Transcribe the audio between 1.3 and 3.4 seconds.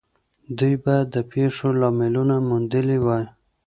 پېښو لاملونه موندلي وای.